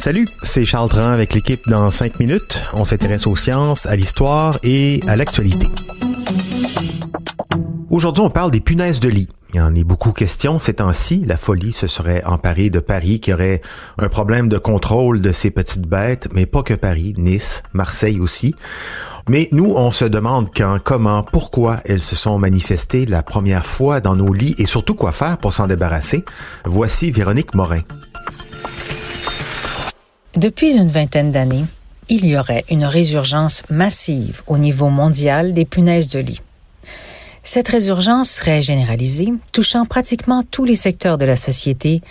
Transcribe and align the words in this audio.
Salut, 0.00 0.26
c'est 0.42 0.64
Charles 0.64 0.88
Dran 0.88 1.10
avec 1.10 1.34
l'équipe 1.34 1.60
dans 1.68 1.90
5 1.90 2.18
minutes. 2.20 2.62
On 2.72 2.84
s'intéresse 2.84 3.26
aux 3.26 3.36
sciences, 3.36 3.84
à 3.84 3.96
l'histoire 3.96 4.58
et 4.62 5.02
à 5.06 5.14
l'actualité. 5.14 5.66
Aujourd'hui, 7.90 8.22
on 8.22 8.30
parle 8.30 8.50
des 8.50 8.60
punaises 8.60 9.00
de 9.00 9.10
lit. 9.10 9.28
Il 9.58 9.62
en 9.62 9.74
a 9.74 9.82
beaucoup 9.82 10.12
question 10.12 10.60
ces 10.60 10.74
temps-ci. 10.74 11.24
La 11.26 11.36
folie 11.36 11.72
se 11.72 11.88
serait 11.88 12.22
emparée 12.24 12.70
de 12.70 12.78
Paris 12.78 13.18
qui 13.18 13.32
aurait 13.32 13.60
un 13.98 14.08
problème 14.08 14.48
de 14.48 14.56
contrôle 14.56 15.20
de 15.20 15.32
ces 15.32 15.50
petites 15.50 15.84
bêtes, 15.84 16.28
mais 16.32 16.46
pas 16.46 16.62
que 16.62 16.74
Paris, 16.74 17.14
Nice, 17.16 17.64
Marseille 17.72 18.20
aussi. 18.20 18.54
Mais 19.28 19.48
nous, 19.50 19.74
on 19.74 19.90
se 19.90 20.04
demande 20.04 20.50
quand, 20.56 20.78
comment, 20.84 21.24
pourquoi 21.24 21.80
elles 21.86 22.02
se 22.02 22.14
sont 22.14 22.38
manifestées 22.38 23.04
la 23.04 23.24
première 23.24 23.66
fois 23.66 24.00
dans 24.00 24.14
nos 24.14 24.32
lits 24.32 24.54
et 24.58 24.66
surtout 24.66 24.94
quoi 24.94 25.10
faire 25.10 25.38
pour 25.38 25.52
s'en 25.52 25.66
débarrasser. 25.66 26.24
Voici 26.64 27.10
Véronique 27.10 27.56
Morin. 27.56 27.82
Depuis 30.36 30.76
une 30.76 30.88
vingtaine 30.88 31.32
d'années, 31.32 31.64
il 32.08 32.26
y 32.26 32.38
aurait 32.38 32.64
une 32.70 32.84
résurgence 32.84 33.64
massive 33.70 34.40
au 34.46 34.56
niveau 34.56 34.88
mondial 34.88 35.52
des 35.52 35.64
punaises 35.64 36.10
de 36.10 36.20
lit. 36.20 36.42
Cette 37.50 37.68
résurgence 37.68 38.28
serait 38.28 38.60
généralisée, 38.60 39.32
touchant 39.52 39.86
pratiquement 39.86 40.42
tous 40.42 40.66
les 40.66 40.74
secteurs 40.74 41.16
de 41.16 41.24
la 41.24 41.34
société, 41.34 42.02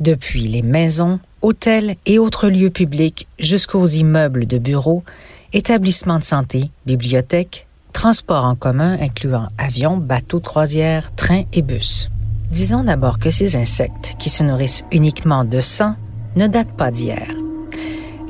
depuis 0.00 0.48
les 0.48 0.62
maisons, 0.62 1.20
hôtels 1.42 1.94
et 2.06 2.18
autres 2.18 2.48
lieux 2.48 2.70
publics 2.70 3.28
jusqu'aux 3.38 3.86
immeubles 3.86 4.48
de 4.48 4.58
bureaux, 4.58 5.04
établissements 5.52 6.18
de 6.18 6.24
santé, 6.24 6.72
bibliothèques, 6.86 7.68
transports 7.92 8.44
en 8.44 8.56
commun 8.56 8.98
incluant 9.00 9.46
avions, 9.58 9.96
bateaux 9.96 10.40
de 10.40 10.46
croisière, 10.46 11.14
trains 11.14 11.44
et 11.52 11.62
bus. 11.62 12.10
Disons 12.50 12.82
d'abord 12.82 13.20
que 13.20 13.30
ces 13.30 13.54
insectes, 13.54 14.16
qui 14.18 14.28
se 14.28 14.42
nourrissent 14.42 14.84
uniquement 14.90 15.44
de 15.44 15.60
sang, 15.60 15.94
ne 16.34 16.48
datent 16.48 16.76
pas 16.76 16.90
d'hier. 16.90 17.39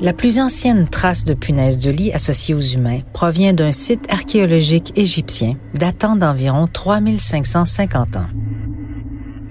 La 0.01 0.13
plus 0.13 0.39
ancienne 0.39 0.87
trace 0.87 1.25
de 1.25 1.35
punaise 1.35 1.77
de 1.77 1.91
lit 1.91 2.11
associée 2.11 2.55
aux 2.55 2.59
humains 2.59 3.01
provient 3.13 3.53
d'un 3.53 3.71
site 3.71 4.11
archéologique 4.11 4.93
égyptien 4.95 5.57
datant 5.75 6.15
d'environ 6.15 6.65
3550 6.65 8.17
ans. 8.17 8.25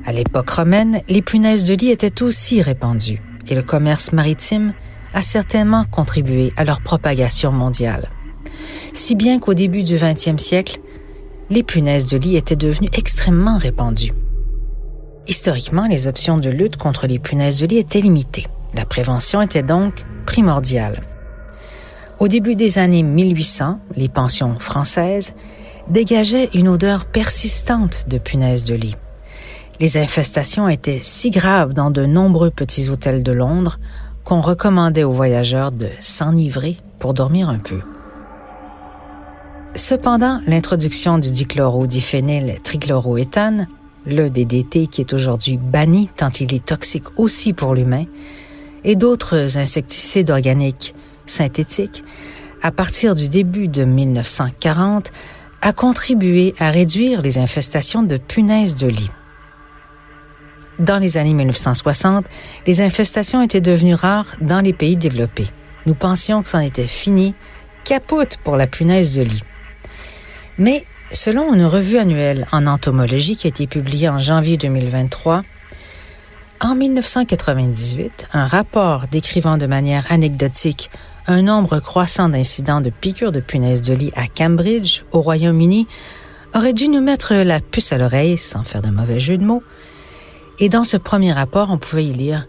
À 0.05 0.11
l'époque 0.11 0.51
romaine, 0.51 1.03
les 1.09 1.23
punaises 1.23 1.69
de 1.69 1.75
lit 1.75 1.91
étaient 1.91 2.25
aussi 2.25 2.63
répandues 2.63 3.23
et 3.47 3.55
le 3.55 3.63
commerce 3.63 4.13
maritime 4.13 4.73
a 5.15 5.23
certainement 5.23 5.85
contribué 5.85 6.53
à 6.57 6.65
leur 6.65 6.81
propagation 6.81 7.53
mondiale. 7.53 8.09
Si 8.93 9.15
bien 9.15 9.39
qu'au 9.39 9.55
début 9.55 9.85
du 9.85 9.95
20e 9.95 10.39
siècle, 10.39 10.81
les 11.49 11.63
punaises 11.63 12.07
de 12.07 12.19
lit 12.19 12.35
étaient 12.35 12.57
devenues 12.57 12.91
extrêmement 12.93 13.57
répandues. 13.57 14.15
Historiquement, 15.29 15.87
les 15.87 16.09
options 16.09 16.39
de 16.39 16.51
lutte 16.51 16.77
contre 16.77 17.07
les 17.07 17.21
punaises 17.21 17.61
de 17.61 17.67
lit 17.67 17.79
étaient 17.79 18.01
limitées. 18.01 18.49
La 18.75 18.85
prévention 18.85 19.43
était 19.43 19.63
donc 19.63 20.05
primordiale. 20.27 21.03
Au 22.19 22.29
début 22.29 22.55
des 22.55 22.79
années 22.79 23.03
1800, 23.03 23.81
les 23.97 24.09
pensions 24.09 24.59
françaises 24.59 25.35
dégageaient 25.89 26.51
une 26.55 26.69
odeur 26.69 27.07
persistante 27.07 28.05
de 28.09 28.19
punaises 28.19 28.65
de 28.65 28.75
lit. 28.75 28.97
Les 29.81 29.97
infestations 29.97 30.69
étaient 30.69 30.99
si 31.01 31.31
graves 31.31 31.73
dans 31.73 31.91
de 31.91 32.05
nombreux 32.05 32.51
petits 32.51 32.91
hôtels 32.91 33.23
de 33.23 33.33
Londres 33.33 33.79
qu'on 34.25 34.43
recommandait 34.43 35.05
aux 35.05 35.11
voyageurs 35.11 35.73
de 35.73 35.89
s'enivrer 35.99 36.77
pour 36.99 37.15
dormir 37.15 37.49
un 37.49 37.59
peu. 37.59 37.81
Cependant, 39.75 40.41
l'introduction 40.47 41.19
du 41.19 41.31
dichlorodiphényl 41.31 42.61
trichloroéthane, 42.63 43.69
le 44.05 44.29
DDT 44.29 44.89
qui 44.89 45.01
est 45.01 45.13
aujourd'hui 45.15 45.57
banni 45.57 46.09
tant 46.15 46.31
il 46.41 46.55
est 46.55 46.65
toxique 46.65 47.19
aussi 47.19 47.53
pour 47.53 47.75
l'humain, 47.75 48.05
et 48.85 48.97
d'autres 48.97 49.57
insecticides 49.57 50.31
organiques 50.31 50.95
synthétiques, 51.27 52.05
à 52.63 52.71
partir 52.71 53.15
du 53.15 53.29
début 53.29 53.69
de 53.69 53.85
1940, 53.85 55.13
a 55.63 55.73
contribué 55.73 56.55
à 56.59 56.71
réduire 56.71 57.23
les 57.23 57.39
infestations 57.39 58.03
de 58.03 58.17
punaises 58.17 58.75
de 58.75 58.89
lit. 58.89 59.11
Dans 60.79 60.99
les 60.99 61.19
années 61.19 61.35
1960, 61.35 62.25
les 62.67 62.81
infestations 62.81 63.43
étaient 63.43 63.61
devenues 63.61 63.95
rares 63.95 64.37
dans 64.41 64.61
les 64.61 64.73
pays 64.73 64.97
développés. 64.97 65.49
Nous 65.85 65.95
pensions 65.95 66.43
que 66.43 66.49
c'en 66.49 66.61
était 66.61 66.87
fini, 66.87 67.35
capote 67.85 68.39
pour 68.43 68.57
la 68.57 68.67
punaise 68.67 69.15
de 69.15 69.23
lit. 69.23 69.43
Mais 70.59 70.85
selon 71.13 71.53
une 71.55 71.65
revue 71.65 71.99
annuelle 71.99 72.47
en 72.53 72.67
entomologie 72.67 73.37
qui 73.37 73.47
a 73.47 73.51
été 73.51 73.67
publiée 73.67 74.09
en 74.09 74.19
janvier 74.19 74.57
2023, 74.57 75.43
en 76.61 76.75
1998, 76.75 78.29
un 78.33 78.47
rapport 78.47 79.07
décrivant 79.11 79.57
de 79.57 79.67
manière 79.67 80.07
anecdotique 80.11 80.91
un 81.27 81.43
nombre 81.43 81.81
croissant 81.81 82.29
d'incidents 82.29 82.81
de 82.81 82.91
piqûres 82.91 83.33
de 83.33 83.41
punaises 83.41 83.83
de 83.83 83.95
lit 83.95 84.13
à 84.15 84.27
Cambridge, 84.27 85.03
au 85.13 85.21
Royaume-Uni, 85.21 85.87
aurait 86.55 86.73
dû 86.73 86.89
nous 86.89 87.01
mettre 87.01 87.35
la 87.35 87.61
puce 87.61 87.93
à 87.93 87.99
l'oreille, 87.99 88.37
sans 88.37 88.63
faire 88.63 88.83
de 88.83 88.91
mauvais 88.91 89.21
jeu 89.21 89.39
de 89.39 89.45
mots, 89.45 89.63
et 90.59 90.69
dans 90.69 90.85
ce 90.85 90.97
premier 90.97 91.33
rapport, 91.33 91.71
on 91.71 91.79
pouvait 91.79 92.07
y 92.07 92.13
lire 92.13 92.47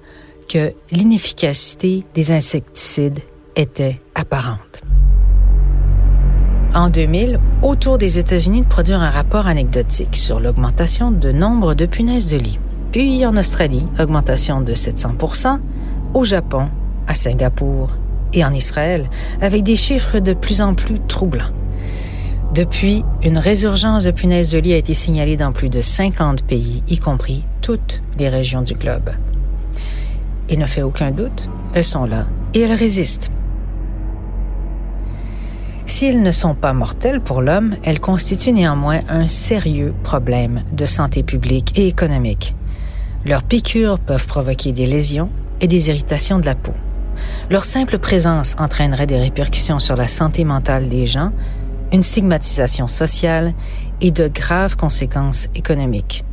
que 0.49 0.73
l'inefficacité 0.91 2.03
des 2.13 2.31
insecticides 2.31 3.19
était 3.55 4.01
apparente. 4.16 4.81
En 6.73 6.89
2000, 6.89 7.39
autour 7.61 7.97
des 7.97 8.19
États-Unis 8.19 8.61
de 8.61 8.67
produire 8.67 9.01
un 9.01 9.09
rapport 9.09 9.47
anecdotique 9.47 10.16
sur 10.16 10.39
l'augmentation 10.39 11.11
de 11.11 11.31
nombre 11.31 11.75
de 11.75 11.85
punaises 11.85 12.31
de 12.31 12.38
lit. 12.38 12.59
Puis 12.91 13.25
en 13.25 13.38
Australie, 13.38 13.85
augmentation 14.00 14.59
de 14.62 14.74
700% 14.74 15.59
au 16.13 16.25
Japon, 16.25 16.69
à 17.07 17.16
Singapour 17.16 17.91
et 18.34 18.44
en 18.44 18.53
Israël, 18.53 19.09
avec 19.41 19.63
des 19.63 19.78
chiffres 19.78 20.19
de 20.19 20.34
plus 20.34 20.62
en 20.62 20.74
plus 20.74 21.00
troublants. 21.07 21.52
Depuis, 22.53 23.06
une 23.24 23.38
résurgence 23.38 24.03
de 24.03 24.12
punaises 24.12 24.52
de 24.52 24.59
lit 24.59 24.74
a 24.74 24.78
été 24.78 24.94
signalée 24.94 25.38
dans 25.38 25.53
plus 25.53 25.69
de 25.69 25.79
50 25.79 26.44
pays, 26.44 26.84
y 26.90 26.97
compris 26.97 27.46
toutes 27.62 28.02
les 28.19 28.28
régions 28.28 28.62
du 28.62 28.74
globe. 28.74 29.12
Il 30.50 30.59
ne 30.59 30.66
fait 30.66 30.81
aucun 30.81 31.12
doute, 31.12 31.50
elles 31.73 31.85
sont 31.85 32.03
là 32.03 32.25
et 32.53 32.62
elles 32.62 32.73
résistent. 32.73 33.31
S'ils 35.85 36.22
ne 36.22 36.31
sont 36.31 36.56
pas 36.56 36.73
mortels 36.73 37.22
pour 37.22 37.41
l'homme, 37.41 37.75
elles 37.84 38.02
constituent 38.02 38.52
néanmoins 38.52 39.00
un 39.08 39.28
sérieux 39.28 39.94
problème 40.03 40.63
de 40.73 40.85
santé 40.85 41.23
publique 41.23 41.78
et 41.78 41.88
économique. 41.88 42.53
Leurs 43.26 43.44
piqûres 43.44 44.00
peuvent 44.00 44.26
provoquer 44.26 44.72
des 44.72 44.86
lésions 44.86 45.30
et 45.59 45.68
des 45.68 45.90
irritations 45.90 46.40
de 46.40 46.46
la 46.46 46.56
peau. 46.56 46.74
Leur 47.50 47.66
simple 47.66 48.00
présence 48.00 48.56
entraînerait 48.58 49.06
des 49.06 49.20
répercussions 49.20 49.80
sur 49.80 49.96
la 49.96 50.08
santé 50.08 50.44
mentale 50.44 50.90
des 50.90 51.06
gens, 51.06 51.32
une 51.92 52.02
stigmatisation 52.02 52.88
sociale 52.88 53.54
et 54.00 54.12
de 54.12 54.28
graves 54.28 54.76
conséquences 54.76 55.48
économiques. 55.54 56.24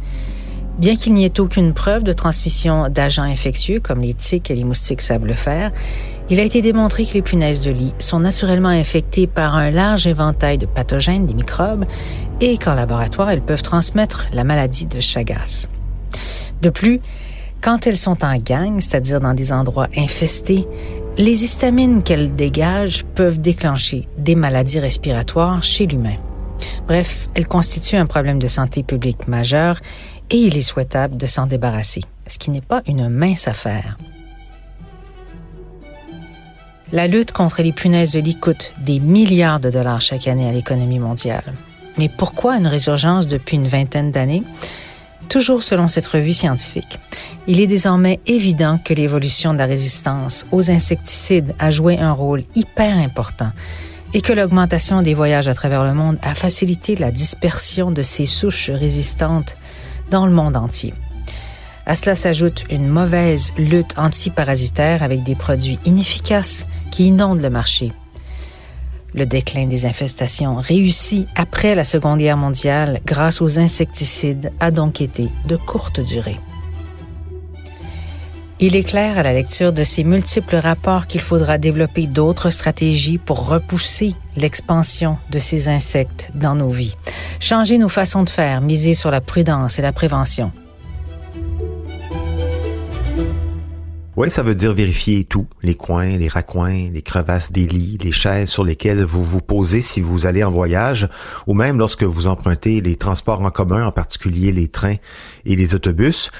Bien 0.78 0.94
qu'il 0.94 1.12
n'y 1.14 1.24
ait 1.24 1.40
aucune 1.40 1.74
preuve 1.74 2.04
de 2.04 2.12
transmission 2.12 2.88
d'agents 2.88 3.24
infectieux 3.24 3.80
comme 3.80 4.00
les 4.00 4.14
tiques 4.14 4.50
et 4.50 4.54
les 4.54 4.62
moustiques 4.62 5.02
savent 5.02 5.26
le 5.26 5.34
faire, 5.34 5.72
il 6.30 6.38
a 6.38 6.44
été 6.44 6.62
démontré 6.62 7.04
que 7.04 7.14
les 7.14 7.22
punaises 7.22 7.64
de 7.64 7.72
lit 7.72 7.94
sont 7.98 8.20
naturellement 8.20 8.68
infectées 8.68 9.26
par 9.26 9.56
un 9.56 9.70
large 9.70 10.06
éventail 10.06 10.56
de 10.56 10.66
pathogènes, 10.66 11.26
des 11.26 11.34
microbes, 11.34 11.84
et 12.40 12.58
qu'en 12.58 12.74
laboratoire, 12.74 13.30
elles 13.30 13.42
peuvent 13.42 13.62
transmettre 13.62 14.26
la 14.32 14.44
maladie 14.44 14.86
de 14.86 15.00
Chagas. 15.00 15.68
De 16.62 16.70
plus, 16.70 17.00
quand 17.60 17.86
elles 17.86 17.98
sont 17.98 18.24
en 18.24 18.36
gang, 18.36 18.80
c'est-à-dire 18.80 19.20
dans 19.20 19.34
des 19.34 19.52
endroits 19.52 19.88
infestés, 19.96 20.66
les 21.16 21.42
histamines 21.44 22.02
qu'elles 22.02 22.36
dégagent 22.36 23.04
peuvent 23.04 23.40
déclencher 23.40 24.08
des 24.16 24.34
maladies 24.34 24.78
respiratoires 24.78 25.62
chez 25.62 25.86
l'humain. 25.86 26.16
Bref, 26.86 27.28
elles 27.34 27.48
constituent 27.48 27.96
un 27.96 28.06
problème 28.06 28.38
de 28.38 28.46
santé 28.46 28.82
publique 28.82 29.28
majeur 29.28 29.80
et 30.30 30.36
il 30.36 30.56
est 30.56 30.62
souhaitable 30.62 31.16
de 31.16 31.26
s'en 31.26 31.46
débarrasser, 31.46 32.02
ce 32.26 32.38
qui 32.38 32.50
n'est 32.50 32.60
pas 32.60 32.82
une 32.86 33.08
mince 33.08 33.48
affaire. 33.48 33.98
La 36.92 37.06
lutte 37.06 37.32
contre 37.32 37.62
les 37.62 37.72
punaises 37.72 38.12
de 38.12 38.20
lit 38.20 38.36
coûte 38.36 38.72
des 38.78 38.98
milliards 38.98 39.60
de 39.60 39.70
dollars 39.70 40.00
chaque 40.00 40.26
année 40.26 40.48
à 40.48 40.52
l'économie 40.52 40.98
mondiale. 40.98 41.52
Mais 41.98 42.08
pourquoi 42.08 42.56
une 42.56 42.66
résurgence 42.66 43.26
depuis 43.26 43.56
une 43.56 43.66
vingtaine 43.66 44.10
d'années? 44.10 44.42
Toujours 45.28 45.62
selon 45.62 45.88
cette 45.88 46.06
revue 46.06 46.32
scientifique, 46.32 46.98
il 47.46 47.60
est 47.60 47.66
désormais 47.66 48.18
évident 48.26 48.78
que 48.82 48.94
l'évolution 48.94 49.52
de 49.52 49.58
la 49.58 49.66
résistance 49.66 50.46
aux 50.52 50.70
insecticides 50.70 51.54
a 51.58 51.70
joué 51.70 51.98
un 51.98 52.12
rôle 52.12 52.44
hyper 52.54 52.96
important 52.96 53.52
et 54.14 54.22
que 54.22 54.32
l'augmentation 54.32 55.02
des 55.02 55.12
voyages 55.12 55.48
à 55.48 55.54
travers 55.54 55.84
le 55.84 55.92
monde 55.92 56.18
a 56.22 56.34
facilité 56.34 56.96
la 56.96 57.10
dispersion 57.10 57.90
de 57.90 58.00
ces 58.00 58.24
souches 58.24 58.70
résistantes 58.70 59.58
dans 60.10 60.24
le 60.24 60.32
monde 60.32 60.56
entier. 60.56 60.94
À 61.84 61.94
cela 61.94 62.14
s'ajoute 62.14 62.64
une 62.70 62.88
mauvaise 62.88 63.52
lutte 63.58 63.98
antiparasitaire 63.98 65.02
avec 65.02 65.24
des 65.24 65.34
produits 65.34 65.78
inefficaces 65.84 66.66
qui 66.90 67.08
inondent 67.08 67.42
le 67.42 67.50
marché 67.50 67.92
le 69.14 69.26
déclin 69.26 69.66
des 69.66 69.86
infestations 69.86 70.56
réussi 70.56 71.26
après 71.34 71.74
la 71.74 71.84
Seconde 71.84 72.18
Guerre 72.18 72.36
mondiale 72.36 73.00
grâce 73.04 73.40
aux 73.40 73.58
insecticides 73.58 74.52
a 74.60 74.70
donc 74.70 75.00
été 75.00 75.28
de 75.46 75.56
courte 75.56 76.00
durée. 76.00 76.38
Il 78.60 78.74
est 78.74 78.82
clair 78.82 79.16
à 79.18 79.22
la 79.22 79.32
lecture 79.32 79.72
de 79.72 79.84
ces 79.84 80.02
multiples 80.02 80.56
rapports 80.56 81.06
qu'il 81.06 81.20
faudra 81.20 81.58
développer 81.58 82.08
d'autres 82.08 82.50
stratégies 82.50 83.18
pour 83.18 83.48
repousser 83.48 84.14
l'expansion 84.36 85.16
de 85.30 85.38
ces 85.38 85.68
insectes 85.68 86.30
dans 86.34 86.56
nos 86.56 86.68
vies. 86.68 86.96
Changer 87.38 87.78
nos 87.78 87.88
façons 87.88 88.24
de 88.24 88.28
faire, 88.28 88.60
miser 88.60 88.94
sur 88.94 89.12
la 89.12 89.20
prudence 89.20 89.78
et 89.78 89.82
la 89.82 89.92
prévention. 89.92 90.50
Oui, 94.18 94.32
ça 94.32 94.42
veut 94.42 94.56
dire 94.56 94.72
vérifier 94.72 95.22
tout, 95.22 95.46
les 95.62 95.76
coins, 95.76 96.16
les 96.16 96.26
raccoins, 96.26 96.90
les 96.92 97.02
crevasses 97.02 97.52
des 97.52 97.68
lits, 97.68 97.98
les 98.02 98.10
chaises 98.10 98.48
sur 98.48 98.64
lesquelles 98.64 99.04
vous 99.04 99.22
vous 99.22 99.40
posez 99.40 99.80
si 99.80 100.00
vous 100.00 100.26
allez 100.26 100.42
en 100.42 100.50
voyage, 100.50 101.08
ou 101.46 101.54
même 101.54 101.78
lorsque 101.78 102.02
vous 102.02 102.26
empruntez 102.26 102.80
les 102.80 102.96
transports 102.96 103.42
en 103.42 103.52
commun, 103.52 103.86
en 103.86 103.92
particulier 103.92 104.50
les 104.50 104.66
trains 104.66 104.96
et 105.44 105.54
les 105.54 105.76
autobus. 105.76 106.32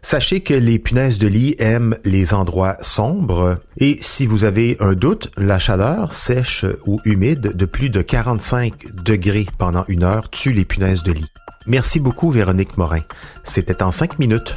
Sachez 0.00 0.40
que 0.40 0.54
les 0.54 0.78
punaises 0.78 1.18
de 1.18 1.28
lit 1.28 1.56
aiment 1.58 1.98
les 2.06 2.32
endroits 2.32 2.78
sombres 2.80 3.58
et 3.76 3.98
si 4.00 4.26
vous 4.26 4.44
avez 4.44 4.78
un 4.80 4.94
doute, 4.94 5.30
la 5.36 5.58
chaleur 5.58 6.14
sèche 6.14 6.64
ou 6.86 7.02
humide 7.04 7.54
de 7.54 7.66
plus 7.66 7.90
de 7.90 8.00
45 8.00 8.94
degrés 9.04 9.46
pendant 9.58 9.84
une 9.88 10.04
heure 10.04 10.30
tue 10.30 10.54
les 10.54 10.64
punaises 10.64 11.02
de 11.02 11.12
lit. 11.12 11.30
Merci 11.66 12.00
beaucoup 12.00 12.30
Véronique 12.30 12.78
Morin. 12.78 13.02
C'était 13.44 13.82
en 13.82 13.90
cinq 13.90 14.18
minutes. 14.18 14.56